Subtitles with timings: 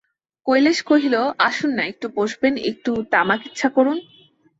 [0.47, 1.15] কৈলাস কহিল,
[1.39, 3.97] আসুন-না একটু বসবেন, একটু তামাক ইচ্ছা করুন।